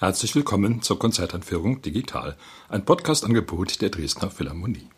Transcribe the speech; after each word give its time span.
Herzlich 0.00 0.34
willkommen 0.34 0.80
zur 0.80 0.98
Konzertanführung 0.98 1.82
Digital, 1.82 2.34
ein 2.70 2.86
Podcast-Angebot 2.86 3.82
der 3.82 3.90
Dresdner 3.90 4.30
Philharmonie. 4.30 4.88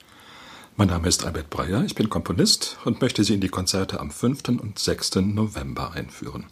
Mein 0.76 0.86
Name 0.86 1.08
ist 1.08 1.24
Albert 1.24 1.50
Breyer, 1.50 1.82
ich 1.84 1.96
bin 1.96 2.08
Komponist 2.08 2.78
und 2.84 3.00
möchte 3.00 3.24
Sie 3.24 3.34
in 3.34 3.40
die 3.40 3.48
Konzerte 3.48 3.98
am 3.98 4.12
5. 4.12 4.60
und 4.60 4.78
6. 4.78 5.16
November 5.16 5.90
einführen. 5.90 6.44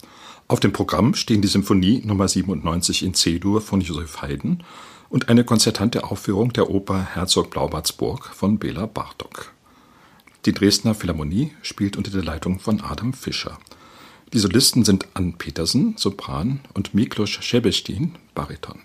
Auf 0.49 0.59
dem 0.59 0.73
Programm 0.73 1.13
stehen 1.13 1.41
die 1.41 1.47
Symphonie 1.47 2.01
Nummer 2.03 2.27
97 2.27 3.03
in 3.03 3.13
C-Dur 3.13 3.61
von 3.61 3.79
Josef 3.79 4.21
Haydn 4.21 4.65
und 5.07 5.29
eine 5.29 5.45
konzertante 5.45 6.03
Aufführung 6.03 6.51
der 6.51 6.69
Oper 6.69 7.07
Herzog 7.15 7.51
Blaubartsburg 7.51 8.25
von 8.35 8.59
Bela 8.59 8.85
Bartok. 8.85 9.53
Die 10.43 10.51
Dresdner 10.51 10.93
Philharmonie 10.93 11.53
spielt 11.61 11.95
unter 11.95 12.11
der 12.11 12.25
Leitung 12.25 12.59
von 12.59 12.81
Adam 12.81 13.13
Fischer. 13.13 13.57
Die 14.33 14.39
Solisten 14.39 14.85
sind 14.85 15.07
Ann 15.13 15.33
Petersen, 15.33 15.95
Sopran 15.97 16.61
und 16.73 16.93
Miklos 16.93 17.31
Schebestin, 17.31 18.15
Bariton. 18.33 18.79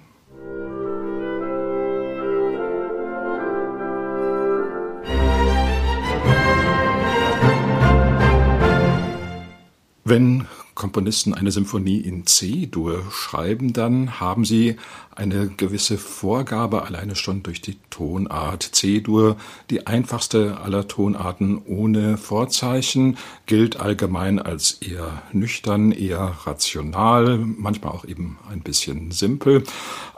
Wenn 10.03 10.47
Komponisten 10.75 11.33
eine 11.33 11.53
Symphonie 11.53 12.01
in 12.01 12.27
C-Dur 12.27 13.05
schreiben, 13.13 13.73
dann 13.73 14.19
haben 14.19 14.45
sie 14.45 14.77
eine 15.17 15.49
gewisse 15.49 15.99
Vorgabe 15.99 16.85
alleine 16.85 17.17
schon 17.17 17.43
durch 17.43 17.61
die 17.61 17.79
Tonart. 17.91 18.63
C-Dur, 18.63 19.37
die 19.71 19.87
einfachste 19.87 20.59
aller 20.61 20.87
Tonarten 20.87 21.61
ohne 21.65 22.19
Vorzeichen, 22.19 23.17
gilt 23.47 23.81
allgemein 23.81 24.39
als 24.39 24.73
eher 24.73 25.23
nüchtern, 25.33 25.91
eher 25.93 26.37
rational, 26.45 27.39
manchmal 27.39 27.93
auch 27.93 28.05
eben 28.05 28.39
ein 28.51 28.61
bisschen 28.61 29.11
simpel. 29.11 29.65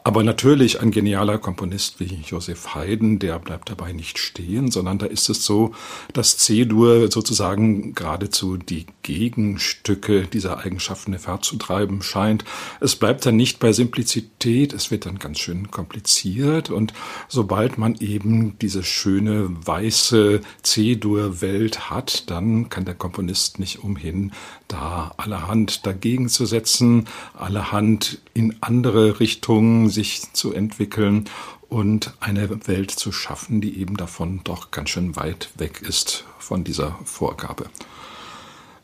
Aber 0.08 0.24
natürlich 0.24 0.80
ein 0.80 0.90
genialer 0.90 1.36
Komponist 1.36 2.00
wie 2.00 2.22
Joseph 2.26 2.74
Haydn, 2.74 3.18
der 3.18 3.38
bleibt 3.38 3.68
dabei 3.68 3.92
nicht 3.92 4.18
stehen, 4.18 4.70
sondern 4.70 4.96
da 4.96 5.04
ist 5.04 5.28
es 5.28 5.44
so, 5.44 5.72
dass 6.14 6.38
C-Dur 6.38 7.10
sozusagen 7.10 7.94
geradezu 7.94 8.56
die 8.56 8.86
Gegenstücke 9.02 10.22
dieser 10.22 10.60
Eigenschaften 10.60 11.12
hervorzutreiben 11.12 12.00
scheint. 12.00 12.44
Es 12.80 12.96
bleibt 12.96 13.26
dann 13.26 13.36
nicht 13.36 13.58
bei 13.58 13.72
Simplizität, 13.72 14.72
es 14.72 14.87
wird 14.90 15.06
dann 15.06 15.18
ganz 15.18 15.38
schön 15.38 15.70
kompliziert 15.70 16.70
und 16.70 16.92
sobald 17.28 17.78
man 17.78 17.96
eben 17.96 18.58
diese 18.58 18.82
schöne 18.82 19.48
weiße 19.66 20.40
C-Dur-Welt 20.62 21.90
hat, 21.90 22.30
dann 22.30 22.68
kann 22.68 22.84
der 22.84 22.94
Komponist 22.94 23.58
nicht 23.58 23.82
umhin, 23.84 24.32
da 24.68 25.12
allerhand 25.16 25.86
dagegen 25.86 26.28
zu 26.28 26.46
setzen, 26.46 27.06
allerhand 27.34 28.20
in 28.34 28.56
andere 28.60 29.20
Richtungen 29.20 29.90
sich 29.90 30.32
zu 30.32 30.52
entwickeln 30.52 31.28
und 31.68 32.14
eine 32.20 32.66
Welt 32.66 32.90
zu 32.90 33.12
schaffen, 33.12 33.60
die 33.60 33.78
eben 33.78 33.96
davon 33.96 34.40
doch 34.44 34.70
ganz 34.70 34.90
schön 34.90 35.16
weit 35.16 35.50
weg 35.56 35.82
ist 35.82 36.24
von 36.38 36.64
dieser 36.64 36.98
Vorgabe. 37.04 37.66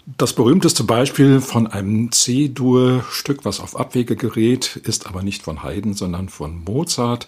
Das 0.07 0.35
berühmteste 0.35 0.85
Beispiel 0.85 1.41
von 1.41 1.67
einem 1.67 2.13
C-Dur-Stück, 2.13 3.47
was 3.47 3.59
auf 3.59 3.75
Abwege 3.75 4.17
gerät, 4.17 4.77
ist 4.77 5.07
aber 5.07 5.23
nicht 5.23 5.43
von 5.43 5.63
Haydn, 5.63 5.95
sondern 5.95 6.29
von 6.29 6.63
Mozart, 6.63 7.27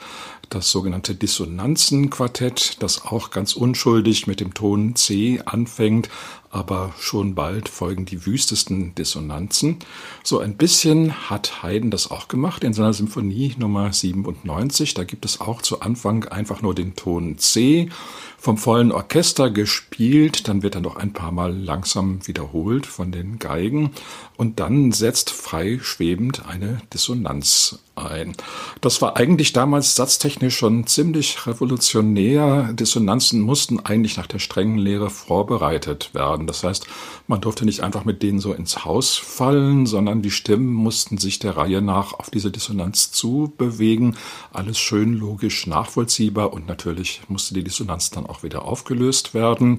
das 0.51 0.71
sogenannte 0.71 1.15
Dissonanzenquartett, 1.15 2.83
das 2.83 3.07
auch 3.07 3.31
ganz 3.31 3.55
unschuldig 3.55 4.27
mit 4.27 4.41
dem 4.41 4.53
Ton 4.53 4.95
C 4.95 5.41
anfängt, 5.47 6.11
aber 6.51 6.95
schon 6.99 7.35
bald 7.35 7.69
folgen 7.69 8.07
die 8.07 8.27
wüstesten 8.27 8.95
Dissonanzen. 8.95 9.79
So 10.23 10.39
ein 10.39 10.57
bisschen 10.57 11.29
hat 11.31 11.63
Haydn 11.63 11.91
das 11.91 12.11
auch 12.11 12.29
gemacht 12.29 12.65
in 12.65 12.73
seiner 12.73 12.93
Symphonie 12.93 13.55
Nummer 13.59 13.93
97. 13.93 14.95
Da 14.95 15.05
gibt 15.05 15.25
es 15.25 15.41
auch 15.41 15.63
zu 15.63 15.81
Anfang 15.81 16.25
einfach 16.25 16.63
nur 16.63 16.75
den 16.75 16.97
Ton 16.97 17.39
C 17.39 17.91
vom 18.39 18.59
vollen 18.59 18.93
Orchester 18.93 19.51
gespielt, 19.51 20.47
dann 20.47 20.63
wird 20.63 20.75
er 20.77 20.81
noch 20.81 20.97
ein 20.97 21.13
paar 21.13 21.33
Mal 21.33 21.53
langsam 21.57 22.27
wiederholt 22.29 22.87
von 22.87 23.11
den 23.11 23.39
Geigen 23.39 23.91
und 24.37 24.61
dann 24.61 24.93
setzt 24.93 25.31
frei 25.31 25.81
schwebend 25.83 26.47
eine 26.47 26.81
Dissonanz 26.93 27.81
ein. 27.97 28.37
Das 28.83 29.01
war 29.01 29.17
eigentlich 29.17 29.53
damals 29.53 29.97
satztechnisch 29.97 30.57
schon 30.57 30.87
ziemlich 30.87 31.47
revolutionär. 31.47 32.73
Dissonanzen 32.75 33.41
mussten 33.41 33.81
eigentlich 33.81 34.17
nach 34.17 34.27
der 34.27 34.39
strengen 34.39 34.79
Lehre 34.79 35.11
vorbereitet 35.11 36.11
werden. 36.13 36.36
Das 36.45 36.65
heißt, 36.65 36.87
man 37.29 37.41
durfte 37.41 37.65
nicht 37.65 37.83
einfach 37.83 38.05
mit 38.05 38.23
denen 38.23 38.41
so 38.41 38.53
ins 38.53 38.85
Haus 38.85 39.17
fallen, 39.17 39.87
sondern 39.87 40.23
die 40.23 40.31
Stimmen 40.31 40.73
mussten 40.73 41.19
sich 41.19 41.39
der 41.39 41.57
Reihe 41.57 41.81
nach 41.81 42.13
auf 42.15 42.31
diese 42.31 42.51
Dissonanz 42.51 43.13
zubewegen. 43.13 44.17
Alles 44.53 44.79
schön 44.79 45.15
logisch 45.15 45.67
nachvollziehbar 45.69 46.53
und 46.53 46.67
natürlich 46.67 47.23
musste 47.29 47.55
die 47.55 47.65
Dissonanz 47.65 48.11
dann 48.11 48.27
auch 48.27 48.43
wieder 48.43 48.65
aufgelöst 48.65 49.35
werden. 49.35 49.79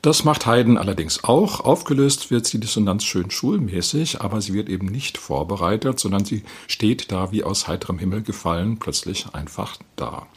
Das 0.00 0.22
macht 0.24 0.46
Haydn 0.46 0.76
allerdings 0.76 1.24
auch. 1.24 1.60
Aufgelöst 1.60 2.30
wird 2.30 2.52
die 2.52 2.60
Dissonanz 2.60 3.04
schön 3.04 3.30
schulmäßig, 3.30 4.20
aber 4.20 4.40
sie 4.40 4.54
wird 4.54 4.68
eben 4.68 4.86
nicht 4.86 5.18
vorbereitet, 5.18 5.98
sondern 5.98 6.24
sie 6.24 6.44
steht 6.68 7.10
da 7.10 7.32
wie 7.32 7.42
aus 7.42 7.66
heiterem 7.66 7.98
Himmel 7.98 8.22
gefallen, 8.22 8.78
plötzlich 8.78 9.26
einfach 9.34 9.76
da. 9.96 10.28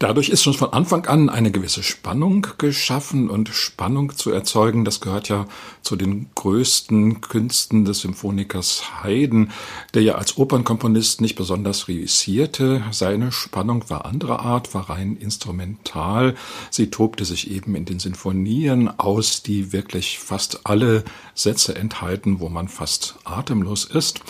Dadurch 0.00 0.30
ist 0.30 0.42
schon 0.42 0.54
von 0.54 0.72
Anfang 0.72 1.04
an 1.04 1.28
eine 1.28 1.50
gewisse 1.50 1.82
Spannung 1.82 2.46
geschaffen 2.56 3.28
und 3.28 3.50
Spannung 3.50 4.16
zu 4.16 4.30
erzeugen, 4.30 4.86
das 4.86 5.02
gehört 5.02 5.28
ja 5.28 5.46
zu 5.82 5.94
den 5.94 6.30
größten 6.36 7.20
Künsten 7.20 7.84
des 7.84 8.00
Symphonikers 8.00 8.82
Haydn, 9.02 9.50
der 9.92 10.00
ja 10.00 10.14
als 10.14 10.38
Opernkomponist 10.38 11.20
nicht 11.20 11.34
besonders 11.34 11.88
reüssierte. 11.88 12.82
Seine 12.92 13.30
Spannung 13.30 13.90
war 13.90 14.06
anderer 14.06 14.40
Art, 14.40 14.72
war 14.72 14.88
rein 14.88 15.18
instrumental. 15.18 16.34
Sie 16.70 16.88
tobte 16.88 17.26
sich 17.26 17.50
eben 17.50 17.74
in 17.74 17.84
den 17.84 17.98
Sinfonien 17.98 18.98
aus, 19.04 19.42
die 19.42 19.72
wirklich 19.72 20.18
fast 20.18 20.66
alle 20.66 21.04
Sätze 21.34 21.74
enthalten, 21.74 22.40
wo 22.40 22.48
man 22.48 22.68
fast 22.68 23.16
atemlos 23.24 23.84
ist. 23.84 24.20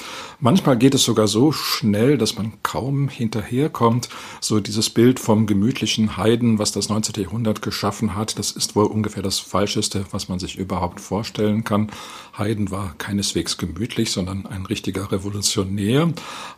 Manchmal 0.43 0.79
geht 0.79 0.95
es 0.95 1.05
sogar 1.05 1.29
so 1.29 1.53
schnell, 1.53 2.17
dass 2.17 2.37
man 2.37 2.55
kaum 2.63 3.11
hinterherkommt. 3.11 4.09
So 4.41 4.59
dieses 4.59 4.89
Bild 4.89 5.21
vom 5.21 5.47
gemütlichen 5.47 6.17
Heiden, 6.17 6.59
was 6.59 6.73
das 6.73 6.89
19. 6.89 7.23
Jahrhundert 7.23 7.61
geschaffen 7.61 8.17
hat, 8.17 8.39
das 8.39 8.51
ist 8.51 8.75
wohl 8.75 8.87
ungefähr 8.87 9.23
das 9.23 9.39
Falscheste, 9.39 10.07
was 10.13 10.31
man 10.31 10.39
sich 10.39 10.57
überhaupt 10.57 10.99
vorstellen 10.99 11.63
kann. 11.63 11.91
Haydn 12.39 12.71
war 12.71 12.95
keineswegs 12.97 13.59
gemütlich, 13.59 14.13
sondern 14.13 14.47
ein 14.47 14.65
richtiger 14.65 15.13
Revolutionär. 15.13 16.11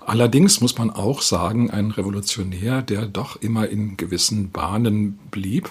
Allerdings 0.06 0.60
muss 0.60 0.78
man 0.78 0.90
auch 0.90 1.20
sagen, 1.20 1.72
ein 1.72 1.90
Revolutionär, 1.90 2.82
der 2.82 3.06
doch 3.06 3.34
immer 3.42 3.68
in 3.68 3.96
gewissen 3.96 4.52
Bahnen 4.52 5.18
blieb. 5.32 5.68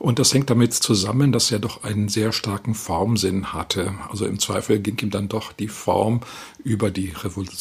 Und 0.00 0.18
das 0.18 0.34
hängt 0.34 0.50
damit 0.50 0.74
zusammen, 0.74 1.30
dass 1.30 1.52
er 1.52 1.60
doch 1.60 1.84
einen 1.84 2.08
sehr 2.08 2.32
starken 2.32 2.74
Formsinn 2.74 3.52
hatte. 3.52 3.94
Also 4.10 4.26
im 4.26 4.40
Zweifel 4.40 4.80
ging 4.80 4.98
ihm 4.98 5.10
dann 5.10 5.28
doch 5.28 5.52
die 5.52 5.68
Form 5.68 6.22
über 6.64 6.90
die 6.90 7.10
Revolution. 7.10 7.51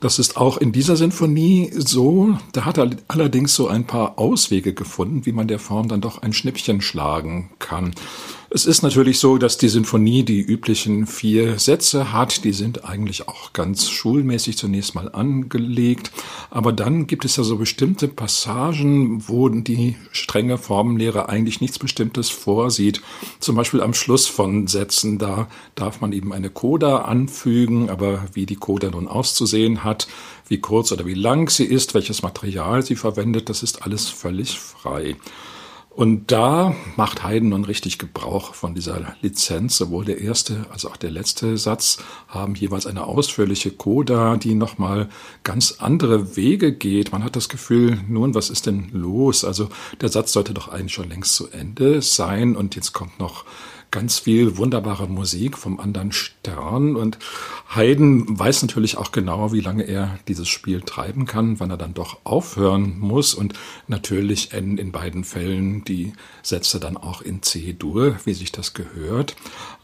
Das 0.00 0.18
ist 0.18 0.36
auch 0.36 0.58
in 0.58 0.72
dieser 0.72 0.96
Sinfonie 0.96 1.70
so. 1.74 2.38
Da 2.52 2.64
hat 2.64 2.78
er 2.78 2.90
allerdings 3.08 3.54
so 3.54 3.68
ein 3.68 3.86
paar 3.86 4.18
Auswege 4.18 4.74
gefunden, 4.74 5.26
wie 5.26 5.32
man 5.32 5.48
der 5.48 5.58
Form 5.58 5.88
dann 5.88 6.00
doch 6.00 6.22
ein 6.22 6.32
Schnippchen 6.32 6.80
schlagen 6.80 7.50
kann. 7.58 7.94
Es 8.54 8.66
ist 8.66 8.82
natürlich 8.82 9.18
so, 9.18 9.36
dass 9.36 9.58
die 9.58 9.68
Sinfonie 9.68 10.22
die 10.22 10.40
üblichen 10.40 11.08
vier 11.08 11.58
Sätze 11.58 12.12
hat. 12.12 12.44
Die 12.44 12.52
sind 12.52 12.84
eigentlich 12.84 13.26
auch 13.26 13.52
ganz 13.52 13.90
schulmäßig 13.90 14.56
zunächst 14.56 14.94
mal 14.94 15.10
angelegt. 15.12 16.12
Aber 16.50 16.72
dann 16.72 17.08
gibt 17.08 17.24
es 17.24 17.34
ja 17.34 17.42
so 17.42 17.56
bestimmte 17.56 18.06
Passagen, 18.06 19.28
wo 19.28 19.48
die 19.48 19.96
strenge 20.12 20.56
Formenlehre 20.56 21.28
eigentlich 21.28 21.60
nichts 21.60 21.80
Bestimmtes 21.80 22.30
vorsieht. 22.30 23.02
Zum 23.40 23.56
Beispiel 23.56 23.80
am 23.80 23.92
Schluss 23.92 24.28
von 24.28 24.68
Sätzen, 24.68 25.18
da 25.18 25.48
darf 25.74 26.00
man 26.00 26.12
eben 26.12 26.32
eine 26.32 26.48
Coda 26.48 26.98
anfügen, 26.98 27.90
aber 27.90 28.24
wie 28.34 28.46
die 28.46 28.54
Coda 28.54 28.88
nun 28.88 29.08
auszusehen 29.08 29.82
hat, 29.82 30.06
wie 30.46 30.60
kurz 30.60 30.92
oder 30.92 31.06
wie 31.06 31.14
lang 31.14 31.50
sie 31.50 31.64
ist, 31.64 31.92
welches 31.94 32.22
Material 32.22 32.84
sie 32.84 32.94
verwendet, 32.94 33.48
das 33.48 33.64
ist 33.64 33.82
alles 33.82 34.08
völlig 34.08 34.60
frei. 34.60 35.16
Und 35.94 36.32
da 36.32 36.74
macht 36.96 37.22
Haydn 37.22 37.50
nun 37.50 37.64
richtig 37.64 37.98
Gebrauch 37.98 38.54
von 38.54 38.74
dieser 38.74 39.14
Lizenz. 39.22 39.76
Sowohl 39.76 40.04
der 40.04 40.20
erste 40.20 40.66
als 40.72 40.84
auch 40.86 40.96
der 40.96 41.12
letzte 41.12 41.56
Satz 41.56 41.98
haben 42.26 42.56
jeweils 42.56 42.86
eine 42.86 43.04
ausführliche 43.04 43.70
Coda, 43.70 44.36
die 44.36 44.54
nochmal 44.54 45.08
ganz 45.44 45.76
andere 45.78 46.36
Wege 46.36 46.72
geht. 46.72 47.12
Man 47.12 47.22
hat 47.22 47.36
das 47.36 47.48
Gefühl, 47.48 48.00
nun, 48.08 48.34
was 48.34 48.50
ist 48.50 48.66
denn 48.66 48.88
los? 48.92 49.44
Also 49.44 49.68
der 50.00 50.08
Satz 50.08 50.32
sollte 50.32 50.52
doch 50.52 50.66
eigentlich 50.66 50.94
schon 50.94 51.08
längst 51.08 51.36
zu 51.36 51.48
Ende 51.50 52.02
sein 52.02 52.56
und 52.56 52.74
jetzt 52.74 52.92
kommt 52.92 53.20
noch 53.20 53.44
ganz 53.94 54.18
viel 54.18 54.56
wunderbare 54.56 55.06
Musik 55.06 55.56
vom 55.56 55.78
anderen 55.78 56.10
Stern 56.10 56.96
und 56.96 57.16
Haydn 57.72 58.26
weiß 58.36 58.62
natürlich 58.62 58.96
auch 58.96 59.12
genau, 59.12 59.52
wie 59.52 59.60
lange 59.60 59.84
er 59.84 60.18
dieses 60.26 60.48
Spiel 60.48 60.80
treiben 60.80 61.26
kann, 61.26 61.60
wann 61.60 61.70
er 61.70 61.76
dann 61.76 61.94
doch 61.94 62.18
aufhören 62.24 62.98
muss 62.98 63.34
und 63.34 63.54
natürlich 63.86 64.52
enden 64.52 64.78
in 64.78 64.90
beiden 64.90 65.22
Fällen 65.22 65.84
die 65.84 66.12
Sätze 66.42 66.80
dann 66.80 66.96
auch 66.96 67.22
in 67.22 67.42
C-Dur, 67.42 68.16
wie 68.24 68.34
sich 68.34 68.50
das 68.50 68.74
gehört. 68.74 69.36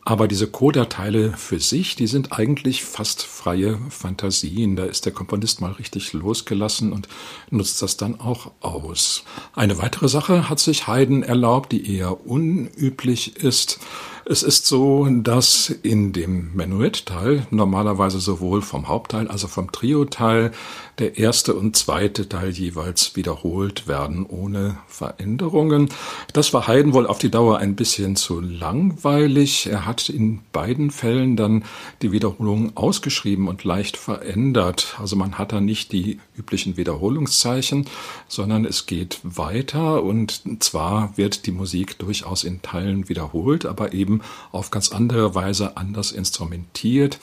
Aber 0.04 0.26
diese 0.26 0.48
Coda-Teile 0.48 1.34
für 1.34 1.60
sich, 1.60 1.94
die 1.94 2.08
sind 2.08 2.32
eigentlich 2.32 2.82
fast 2.82 3.22
freie 3.22 3.78
Fantasien. 3.90 4.74
Da 4.74 4.84
ist 4.86 5.04
der 5.04 5.12
Komponist 5.12 5.60
mal 5.60 5.72
richtig 5.72 6.12
losgelassen 6.14 6.92
und 6.92 7.06
nutzt 7.50 7.80
das 7.80 7.96
dann 7.96 8.18
auch 8.18 8.50
aus. 8.60 9.24
Eine 9.52 9.78
weitere 9.78 10.08
Sache 10.08 10.48
hat 10.48 10.60
sich 10.60 10.86
Haydn 10.86 11.22
erlaubt, 11.22 11.72
die 11.72 11.96
eher 11.96 12.26
unüblich 12.26 13.36
ist. 13.36 13.80
Es 14.24 14.42
ist 14.42 14.66
so, 14.66 15.08
dass 15.10 15.70
in 15.70 16.12
dem 16.12 16.54
Menuett-Teil 16.54 17.46
normalerweise 17.50 18.20
sowohl 18.20 18.62
vom 18.62 18.88
Hauptteil, 18.88 19.28
also 19.28 19.48
vom 19.48 19.72
Trio-Teil, 19.72 20.52
der 20.98 21.16
erste 21.16 21.54
und 21.54 21.76
zweite 21.76 22.28
Teil 22.28 22.50
jeweils 22.50 23.16
wiederholt 23.16 23.88
werden 23.88 24.26
ohne 24.26 24.76
Veränderungen. 24.86 25.88
Das 26.34 26.52
war 26.52 26.68
Haydn 26.68 26.92
wohl 26.92 27.06
auf 27.06 27.18
die 27.18 27.30
Dauer 27.30 27.58
ein 27.58 27.74
bisschen 27.74 28.16
zu 28.16 28.40
langweilig. 28.40 29.66
Er 29.66 29.86
hat 29.86 30.10
in 30.10 30.40
beiden 30.52 30.90
Fällen 30.90 31.36
dann 31.36 31.64
die 32.02 32.12
Wiederholung 32.12 32.76
ausgeschrieben 32.76 33.48
und 33.48 33.64
leicht 33.64 33.96
verändert. 33.96 34.96
Also 34.98 35.16
man 35.16 35.38
hat 35.38 35.52
da 35.52 35.60
nicht 35.60 35.92
die 35.92 36.20
üblichen 36.36 36.76
Wiederholungszeichen, 36.76 37.86
sondern 38.28 38.66
es 38.66 38.84
geht 38.84 39.20
weiter 39.22 40.02
und 40.02 40.42
zwar 40.62 41.16
wird 41.16 41.46
die 41.46 41.52
Musik 41.52 41.98
durchaus 41.98 42.44
in 42.44 42.60
Teilen 42.60 43.08
wiederholt, 43.08 43.64
aber 43.64 43.94
eben 43.94 44.09
auf 44.52 44.70
ganz 44.70 44.92
andere 44.92 45.34
Weise 45.34 45.76
anders 45.76 46.12
instrumentiert. 46.12 47.18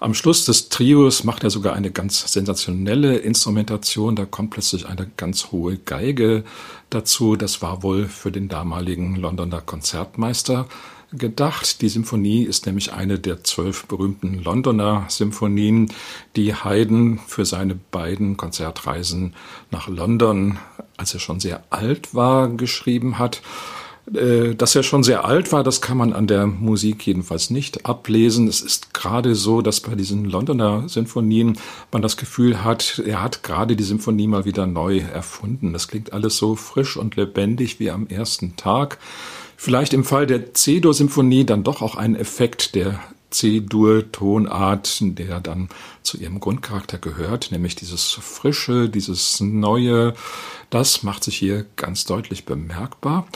Am 0.00 0.14
Schluss 0.14 0.46
des 0.46 0.70
Trios 0.70 1.24
macht 1.24 1.44
er 1.44 1.50
sogar 1.50 1.74
eine 1.74 1.90
ganz 1.90 2.32
sensationelle 2.32 3.18
Instrumentation. 3.18 4.16
Da 4.16 4.24
kommt 4.24 4.50
plötzlich 4.50 4.86
eine 4.86 5.10
ganz 5.18 5.52
hohe 5.52 5.76
Geige 5.76 6.44
dazu. 6.88 7.36
Das 7.36 7.60
war 7.60 7.82
wohl 7.82 8.06
für 8.06 8.32
den 8.32 8.48
damaligen 8.48 9.16
Londoner 9.16 9.60
Konzertmeister 9.60 10.66
gedacht. 11.12 11.82
Die 11.82 11.88
Symphonie 11.88 12.44
ist 12.44 12.66
nämlich 12.66 12.92
eine 12.92 13.18
der 13.18 13.44
zwölf 13.44 13.86
berühmten 13.86 14.42
Londoner 14.42 15.06
Symphonien, 15.08 15.92
die 16.36 16.54
Haydn 16.54 17.20
für 17.26 17.44
seine 17.44 17.74
beiden 17.74 18.36
Konzertreisen 18.36 19.34
nach 19.70 19.88
London, 19.88 20.58
als 20.96 21.14
er 21.14 21.20
schon 21.20 21.40
sehr 21.40 21.64
alt 21.70 22.14
war, 22.14 22.48
geschrieben 22.48 23.18
hat. 23.18 23.42
Äh, 24.14 24.54
dass 24.54 24.74
er 24.74 24.82
schon 24.82 25.02
sehr 25.02 25.24
alt 25.24 25.52
war, 25.52 25.62
das 25.62 25.80
kann 25.80 25.96
man 25.96 26.12
an 26.12 26.26
der 26.26 26.46
Musik 26.46 27.06
jedenfalls 27.06 27.50
nicht 27.50 27.86
ablesen. 27.86 28.48
Es 28.48 28.60
ist 28.60 28.94
gerade 28.94 29.34
so, 29.34 29.62
dass 29.62 29.80
bei 29.80 29.94
diesen 29.94 30.24
Londoner 30.24 30.88
Sinfonien 30.88 31.58
man 31.92 32.02
das 32.02 32.16
Gefühl 32.16 32.64
hat, 32.64 33.02
er 33.04 33.22
hat 33.22 33.42
gerade 33.42 33.76
die 33.76 33.84
Symphonie 33.84 34.26
mal 34.26 34.44
wieder 34.44 34.66
neu 34.66 34.98
erfunden. 34.98 35.72
Das 35.72 35.88
klingt 35.88 36.12
alles 36.12 36.36
so 36.36 36.56
frisch 36.56 36.96
und 36.96 37.16
lebendig 37.16 37.78
wie 37.78 37.90
am 37.90 38.06
ersten 38.06 38.56
Tag. 38.56 38.98
Vielleicht 39.56 39.92
im 39.92 40.04
Fall 40.04 40.26
der 40.26 40.54
C-Dur-Symphonie 40.54 41.44
dann 41.44 41.64
doch 41.64 41.82
auch 41.82 41.94
ein 41.94 42.16
Effekt 42.16 42.74
der 42.74 42.98
C-Dur-Tonart, 43.30 44.98
der 45.02 45.40
dann 45.40 45.68
zu 46.02 46.16
ihrem 46.16 46.40
Grundcharakter 46.40 46.98
gehört, 46.98 47.52
nämlich 47.52 47.76
dieses 47.76 48.12
Frische, 48.12 48.88
dieses 48.88 49.40
Neue. 49.40 50.14
Das 50.70 51.02
macht 51.02 51.24
sich 51.24 51.36
hier 51.36 51.66
ganz 51.76 52.06
deutlich 52.06 52.44
bemerkbar. 52.44 53.26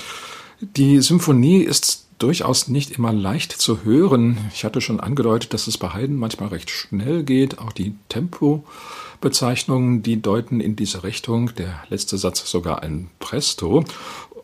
Die 0.65 1.01
Symphonie 1.01 1.59
ist 1.63 2.07
durchaus 2.19 2.69
nicht 2.69 2.93
immer 2.93 3.13
leicht 3.13 3.53
zu 3.53 3.85
hören. 3.85 4.39
Ich 4.55 4.65
hatte 4.65 4.81
schon 4.81 5.01
angedeutet, 5.01 5.53
dass 5.53 5.67
es 5.67 5.77
bei 5.79 5.89
Haydn 5.89 6.17
manchmal 6.17 6.49
recht 6.49 6.71
schnell 6.71 7.23
geht. 7.23 7.59
Auch 7.59 7.73
die 7.73 7.95
Tempobezeichnungen, 8.09 10.03
die 10.03 10.23
deuten 10.23 10.61
in 10.61 10.75
diese 10.77 11.05
Richtung. 11.05 11.55
Der 11.57 11.83
letzte 11.91 12.17
Satz 12.17 12.51
sogar 12.51 12.83
ein 12.83 13.11
Presto. 13.19 13.85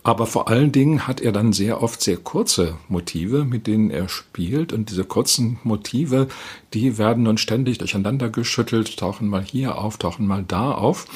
Aber 0.02 0.26
vor 0.26 0.49
allen 0.49 0.72
Dingen 0.72 1.06
hat 1.06 1.20
er 1.20 1.32
dann 1.32 1.52
sehr 1.52 1.82
oft 1.82 2.02
sehr 2.02 2.17
kurze 2.17 2.76
Motive, 2.88 3.44
mit 3.44 3.66
denen 3.66 3.90
er 3.90 4.08
spielt. 4.08 4.73
Und 4.73 4.90
diese 4.90 5.05
kurzen 5.05 5.58
Motive, 5.62 6.28
die 6.75 6.99
werden 6.99 7.25
nun 7.25 7.38
ständig 7.38 7.78
durcheinander 7.78 8.31
geschüttelt, 8.31 8.96
tauchen 8.99 9.28
mal 9.28 9.43
hier 9.43 9.78
auf, 9.78 9.99
tauchen 9.99 10.26
mal 10.26 10.44
da 10.46 10.73
auf. 10.73 11.06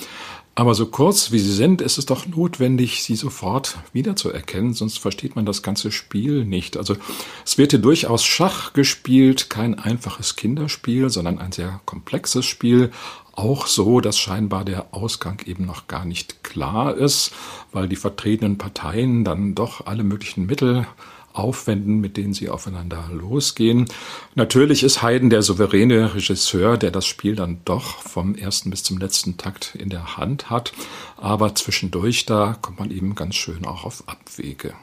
Aber 0.57 0.77
so 0.77 0.87
kurz 0.87 1.33
wie 1.33 1.41
sie 1.41 1.53
sind, 1.53 1.81
ist 1.81 1.99
es 1.99 2.07
doch 2.07 2.27
notwendig, 2.27 3.03
sie 3.03 3.17
sofort 3.17 3.79
wiederzuerkennen, 3.93 4.73
sonst 4.73 4.99
versteht 4.99 5.35
man 5.35 5.45
das 5.45 5.63
ganze 5.63 5.91
Spiel 5.91 6.45
nicht. 6.45 6.77
Also 6.77 6.97
es 7.45 7.59
wird 7.59 7.73
hier 7.73 7.81
durchaus 7.81 8.25
Schach 8.25 8.73
gespielt, 8.73 9.51
kein 9.51 9.77
einfaches 9.77 10.37
Kinderspiel, 10.37 11.11
sondern 11.11 11.41
ein 11.41 11.51
sehr 11.51 11.81
komplexes 11.87 12.47
Spiel. 12.47 12.93
Auch 13.33 13.67
so, 13.67 14.01
dass 14.01 14.17
scheinbar 14.17 14.65
der 14.65 14.95
Ausgang 14.95 15.41
eben 15.45 15.67
noch 15.67 15.89
gar 15.89 16.05
nicht 16.05 16.45
klar 16.45 16.97
ist, 16.97 17.33
weil 17.73 17.89
die 17.89 17.97
vertretenen 17.97 18.57
Parteien 18.57 19.25
dann 19.25 19.57
doch 19.57 19.87
alle 19.87 20.05
möglichen 20.05 20.47
Mittel 20.47 20.87
aufwenden, 21.35 22.01
mit 22.01 22.17
denen 22.17 22.33
sie 22.33 22.49
aufeinander 22.49 23.11
losgehen. 23.13 23.87
Natürlich 24.35 24.83
ist 24.83 25.03
Haydn 25.03 25.31
der 25.31 25.43
souveräne 25.43 26.15
Regisseur, 26.15 26.79
der 26.79 26.91
das 26.91 27.07
Spiel 27.07 27.37
dann 27.37 27.59
doch 27.65 28.01
vom 28.01 28.35
ersten 28.37 28.71
bis 28.71 28.85
zum 28.85 28.99
letzten 28.99 29.37
Takt 29.37 29.75
in 29.75 29.91
der 29.91 30.17
Hand 30.17 30.49
hat. 30.49 30.73
Aber 31.17 31.55
zwischendurch, 31.55 32.25
da 32.25 32.57
kommt 32.63 32.79
man 32.79 32.91
eben 32.91 33.15
ganz 33.15 33.35
schön 33.35 33.67
auch 33.67 33.85
auf 33.85 34.05
Abwege. 34.07 34.75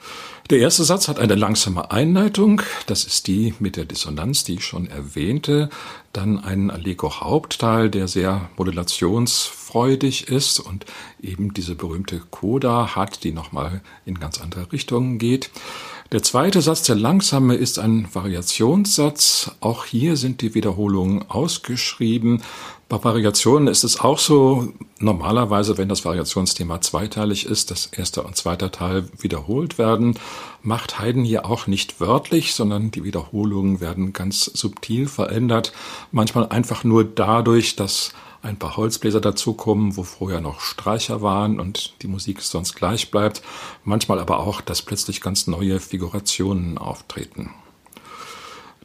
Der 0.49 0.59
erste 0.59 0.83
Satz 0.83 1.07
hat 1.07 1.17
eine 1.17 1.35
langsame 1.35 1.91
Einleitung. 1.91 2.61
Das 2.85 3.05
ist 3.05 3.27
die 3.27 3.53
mit 3.59 3.77
der 3.77 3.85
Dissonanz, 3.85 4.43
die 4.43 4.55
ich 4.55 4.65
schon 4.65 4.87
erwähnte. 4.87 5.69
Dann 6.11 6.43
einen 6.43 6.69
Allegro 6.69 7.21
Hauptteil, 7.21 7.89
der 7.89 8.09
sehr 8.09 8.49
modulationsfreudig 8.57 10.27
ist 10.27 10.59
und 10.59 10.85
eben 11.21 11.53
diese 11.53 11.75
berühmte 11.75 12.21
Coda 12.31 12.97
hat, 12.97 13.23
die 13.23 13.31
nochmal 13.31 13.79
in 14.05 14.19
ganz 14.19 14.41
andere 14.41 14.69
Richtungen 14.73 15.19
geht. 15.19 15.49
Der 16.11 16.21
zweite 16.21 16.61
Satz, 16.61 16.83
der 16.83 16.97
langsame, 16.97 17.55
ist 17.55 17.79
ein 17.79 18.05
Variationssatz. 18.13 19.51
Auch 19.61 19.85
hier 19.85 20.17
sind 20.17 20.41
die 20.41 20.53
Wiederholungen 20.53 21.23
ausgeschrieben. 21.29 22.43
Bei 22.89 23.01
Variationen 23.01 23.69
ist 23.69 23.85
es 23.85 24.01
auch 24.01 24.19
so, 24.19 24.73
normalerweise, 24.99 25.77
wenn 25.77 25.87
das 25.87 26.03
Variationsthema 26.03 26.81
zweiteilig 26.81 27.45
ist, 27.45 27.71
dass 27.71 27.85
erster 27.85 28.25
und 28.25 28.35
zweiter 28.35 28.73
Teil 28.73 29.07
wiederholt 29.19 29.77
werden, 29.77 30.15
macht 30.61 30.99
Haydn 30.99 31.23
hier 31.23 31.45
auch 31.45 31.67
nicht 31.67 32.01
wörtlich, 32.01 32.55
sondern 32.55 32.91
die 32.91 33.05
Wiederholungen 33.05 33.79
werden 33.79 34.11
ganz 34.11 34.43
subtil 34.43 35.07
verändert. 35.07 35.71
Manchmal 36.11 36.49
einfach 36.49 36.83
nur 36.83 37.05
dadurch, 37.05 37.77
dass 37.77 38.11
ein 38.41 38.57
paar 38.57 38.77
Holzbläser 38.77 39.21
dazukommen, 39.21 39.97
wo 39.97 40.03
vorher 40.03 40.41
noch 40.41 40.61
Streicher 40.61 41.21
waren 41.21 41.59
und 41.59 42.01
die 42.01 42.07
Musik 42.07 42.41
sonst 42.41 42.75
gleich 42.75 43.11
bleibt. 43.11 43.41
Manchmal 43.83 44.19
aber 44.19 44.39
auch, 44.39 44.61
dass 44.61 44.81
plötzlich 44.81 45.21
ganz 45.21 45.47
neue 45.47 45.79
Figurationen 45.79 46.77
auftreten. 46.77 47.51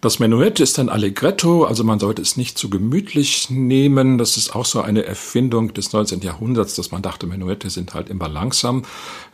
Das 0.03 0.19
Menuett 0.19 0.61
ist 0.61 0.79
ein 0.79 0.91
Allegretto, 0.91 1.65
also 1.65 1.83
man 1.83 1.99
sollte 1.99 2.21
es 2.21 2.37
nicht 2.37 2.59
zu 2.59 2.69
gemütlich 2.69 3.49
nehmen. 3.49 4.19
Das 4.19 4.37
ist 4.37 4.55
auch 4.55 4.67
so 4.67 4.83
eine 4.83 5.07
Erfindung 5.07 5.73
des 5.73 5.95
19. 5.95 6.21
Jahrhunderts, 6.21 6.75
dass 6.75 6.91
man 6.91 7.01
dachte, 7.01 7.27
Menuette 7.27 7.71
sind 7.71 7.95
halt 7.95 8.11
immer 8.11 8.29
langsam. 8.29 8.83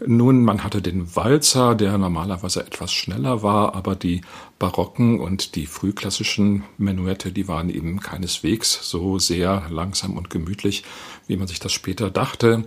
Nun, 0.06 0.44
man 0.44 0.62
hatte 0.62 0.80
den 0.80 1.16
Walzer, 1.16 1.74
der 1.74 1.98
normalerweise 1.98 2.64
etwas 2.64 2.92
schneller 2.92 3.42
war, 3.42 3.74
aber 3.74 3.96
die 3.96 4.20
barocken 4.60 5.18
und 5.18 5.56
die 5.56 5.66
frühklassischen 5.66 6.62
Menuette, 6.78 7.32
die 7.32 7.48
waren 7.48 7.68
eben 7.68 7.98
keineswegs 7.98 8.88
so 8.88 9.18
sehr 9.18 9.64
langsam 9.68 10.16
und 10.16 10.30
gemütlich, 10.30 10.84
wie 11.26 11.36
man 11.36 11.48
sich 11.48 11.58
das 11.58 11.72
später 11.72 12.08
dachte. 12.08 12.64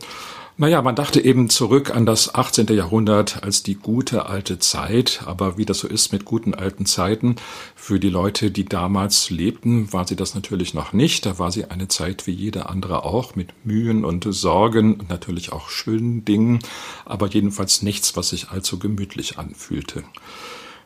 Naja, 0.57 0.81
man 0.81 0.95
dachte 0.95 1.19
eben 1.19 1.49
zurück 1.49 1.93
an 1.93 2.05
das 2.05 2.33
18. 2.33 2.67
Jahrhundert 2.67 3.43
als 3.43 3.61
die 3.61 3.75
gute 3.75 4.27
alte 4.27 4.57
Zeit, 4.57 5.23
aber 5.25 5.57
wie 5.57 5.65
das 5.65 5.79
so 5.79 5.87
ist 5.89 6.13
mit 6.13 6.23
guten 6.23 6.53
alten 6.53 6.85
Zeiten, 6.85 7.35
für 7.75 7.99
die 7.99 8.09
Leute, 8.09 8.51
die 8.51 8.63
damals 8.63 9.29
lebten, 9.29 9.91
war 9.91 10.07
sie 10.07 10.15
das 10.15 10.33
natürlich 10.33 10.73
noch 10.73 10.93
nicht. 10.93 11.25
Da 11.25 11.39
war 11.39 11.51
sie 11.51 11.65
eine 11.65 11.89
Zeit 11.89 12.25
wie 12.25 12.31
jede 12.31 12.69
andere 12.69 13.03
auch, 13.03 13.35
mit 13.35 13.49
Mühen 13.65 14.05
und 14.05 14.25
Sorgen 14.29 14.93
und 14.93 15.09
natürlich 15.09 15.51
auch 15.51 15.67
schönen 15.67 16.23
Dingen, 16.23 16.59
aber 17.03 17.27
jedenfalls 17.27 17.81
nichts, 17.81 18.15
was 18.15 18.29
sich 18.29 18.47
allzu 18.47 18.79
gemütlich 18.79 19.37
anfühlte. 19.37 20.05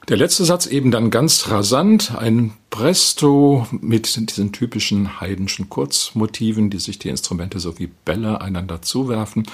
Der 0.07 0.17
letzte 0.17 0.43
Satz 0.43 0.65
eben 0.65 0.89
dann 0.89 1.11
ganz 1.11 1.49
rasant, 1.49 2.15
ein 2.17 2.53
Presto 2.71 3.67
mit 3.71 4.29
diesen 4.31 4.51
typischen 4.51 5.19
heidenschen 5.19 5.69
Kurzmotiven, 5.69 6.71
die 6.71 6.79
sich 6.79 6.97
die 6.97 7.09
Instrumente 7.09 7.59
so 7.59 7.77
wie 7.77 7.91
Bälle 8.05 8.41
einander 8.41 8.81
zuwerfen 8.81 9.45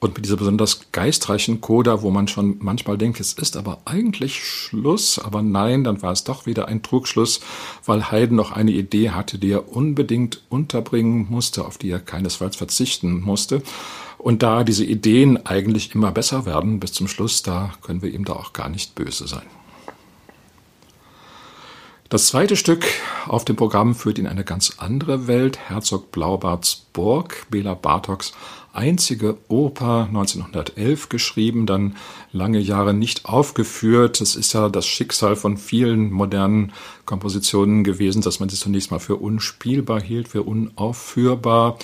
und 0.00 0.16
mit 0.16 0.24
dieser 0.24 0.36
besonders 0.36 0.90
geistreichen 0.92 1.60
Coda, 1.60 2.02
wo 2.02 2.10
man 2.10 2.26
schon 2.26 2.56
manchmal 2.60 2.98
denkt, 2.98 3.20
es 3.20 3.34
ist 3.34 3.56
aber 3.56 3.82
eigentlich 3.84 4.42
Schluss, 4.42 5.18
aber 5.18 5.42
nein, 5.42 5.84
dann 5.84 6.02
war 6.02 6.12
es 6.12 6.24
doch 6.24 6.46
wieder 6.46 6.68
ein 6.68 6.82
Trugschluss, 6.82 7.40
weil 7.84 8.10
Haydn 8.10 8.34
noch 8.34 8.50
eine 8.50 8.72
Idee 8.72 9.10
hatte, 9.10 9.38
die 9.38 9.52
er 9.52 9.72
unbedingt 9.72 10.42
unterbringen 10.48 11.26
musste, 11.28 11.64
auf 11.64 11.76
die 11.78 11.90
er 11.90 12.00
keinesfalls 12.00 12.56
verzichten 12.56 13.20
musste. 13.20 13.62
Und 14.16 14.42
da 14.42 14.64
diese 14.64 14.84
Ideen 14.84 15.46
eigentlich 15.46 15.94
immer 15.94 16.10
besser 16.12 16.46
werden 16.46 16.80
bis 16.80 16.92
zum 16.92 17.06
Schluss, 17.06 17.42
da 17.42 17.72
können 17.82 18.02
wir 18.02 18.12
ihm 18.12 18.24
da 18.24 18.32
auch 18.34 18.52
gar 18.52 18.68
nicht 18.68 18.94
böse 18.94 19.28
sein. 19.28 19.46
Das 22.10 22.26
zweite 22.26 22.56
Stück 22.56 22.86
auf 23.28 23.44
dem 23.44 23.54
Programm 23.54 23.94
führt 23.94 24.18
in 24.18 24.26
eine 24.26 24.42
ganz 24.42 24.72
andere 24.78 25.28
Welt. 25.28 25.60
Herzog 25.68 26.10
Blaubarts 26.10 26.86
Burg, 26.92 27.46
Bela 27.50 27.74
Bartoks 27.74 28.32
einzige 28.72 29.38
Oper 29.46 30.06
1911 30.08 31.08
geschrieben, 31.08 31.66
dann 31.66 31.96
lange 32.32 32.58
Jahre 32.58 32.94
nicht 32.94 33.26
aufgeführt. 33.26 34.20
Es 34.20 34.34
ist 34.34 34.52
ja 34.54 34.68
das 34.68 34.88
Schicksal 34.88 35.36
von 35.36 35.56
vielen 35.56 36.10
modernen 36.10 36.72
Kompositionen 37.04 37.84
gewesen, 37.84 38.22
dass 38.22 38.40
man 38.40 38.48
sie 38.48 38.56
zunächst 38.56 38.90
mal 38.90 38.98
für 38.98 39.14
unspielbar 39.14 40.00
hielt, 40.00 40.26
für 40.26 40.42
unaufführbar. 40.42 41.78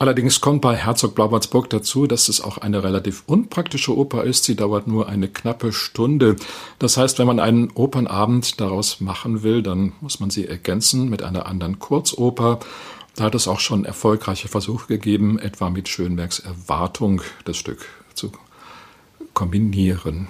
Allerdings 0.00 0.40
kommt 0.40 0.62
bei 0.62 0.76
Herzog 0.76 1.16
Blaubartsburg 1.16 1.68
dazu, 1.70 2.06
dass 2.06 2.28
es 2.28 2.40
auch 2.40 2.58
eine 2.58 2.84
relativ 2.84 3.24
unpraktische 3.26 3.96
Oper 3.96 4.22
ist. 4.22 4.44
Sie 4.44 4.54
dauert 4.54 4.86
nur 4.86 5.08
eine 5.08 5.26
knappe 5.26 5.72
Stunde. 5.72 6.36
Das 6.78 6.96
heißt, 6.96 7.18
wenn 7.18 7.26
man 7.26 7.40
einen 7.40 7.72
Opernabend 7.72 8.60
daraus 8.60 9.00
machen 9.00 9.42
will, 9.42 9.60
dann 9.60 9.94
muss 10.00 10.20
man 10.20 10.30
sie 10.30 10.46
ergänzen 10.46 11.08
mit 11.08 11.24
einer 11.24 11.46
anderen 11.46 11.80
Kurzoper. 11.80 12.60
Da 13.16 13.24
hat 13.24 13.34
es 13.34 13.48
auch 13.48 13.58
schon 13.58 13.84
erfolgreiche 13.84 14.46
Versuche 14.46 14.86
gegeben, 14.86 15.40
etwa 15.40 15.68
mit 15.68 15.88
Schönbergs 15.88 16.38
Erwartung 16.38 17.20
das 17.44 17.56
Stück 17.56 17.84
zu 18.14 18.30
kombinieren. 19.34 20.28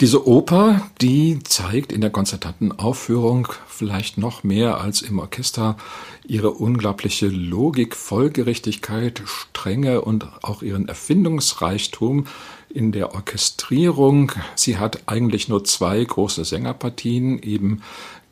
Diese 0.00 0.28
Oper, 0.28 0.88
die 1.00 1.40
zeigt 1.42 1.90
in 1.90 2.00
der 2.00 2.10
konzertanten 2.10 2.70
Aufführung 2.70 3.48
vielleicht 3.66 4.16
noch 4.16 4.44
mehr 4.44 4.80
als 4.80 5.02
im 5.02 5.18
Orchester 5.18 5.76
ihre 6.24 6.52
unglaubliche 6.52 7.26
Logik, 7.26 7.96
Folgerichtigkeit, 7.96 9.20
Strenge 9.26 10.02
und 10.02 10.28
auch 10.42 10.62
ihren 10.62 10.86
Erfindungsreichtum 10.86 12.28
in 12.68 12.92
der 12.92 13.12
Orchestrierung. 13.12 14.30
Sie 14.54 14.78
hat 14.78 15.02
eigentlich 15.06 15.48
nur 15.48 15.64
zwei 15.64 16.04
große 16.04 16.44
Sängerpartien, 16.44 17.42
eben 17.42 17.82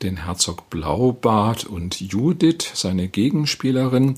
den 0.03 0.23
Herzog 0.23 0.69
Blaubart 0.69 1.65
und 1.65 1.99
Judith, 1.99 2.71
seine 2.75 3.09
Gegenspielerin. 3.09 4.15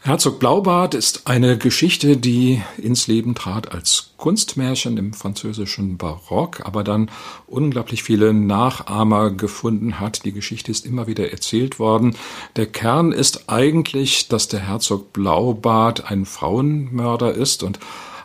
Herzog 0.00 0.38
Blaubart 0.38 0.94
ist 0.94 1.26
eine 1.26 1.58
Geschichte, 1.58 2.16
die 2.16 2.62
ins 2.76 3.08
Leben 3.08 3.34
trat 3.34 3.72
als 3.72 4.10
Kunstmärchen 4.16 4.96
im 4.96 5.12
französischen 5.12 5.96
Barock, 5.98 6.64
aber 6.64 6.84
dann 6.84 7.10
unglaublich 7.48 8.04
viele 8.04 8.32
Nachahmer 8.32 9.32
gefunden 9.32 9.98
hat. 9.98 10.24
Die 10.24 10.32
Geschichte 10.32 10.70
ist 10.70 10.86
immer 10.86 11.08
wieder 11.08 11.32
erzählt 11.32 11.80
worden. 11.80 12.16
Der 12.54 12.66
Kern 12.66 13.10
ist 13.10 13.48
eigentlich, 13.50 14.28
dass 14.28 14.46
der 14.46 14.60
Herzog 14.60 15.12
Blaubart 15.12 16.08
ein 16.10 16.26
Frauenmörder 16.26 17.34
ist 17.34 17.64
und 17.64 17.80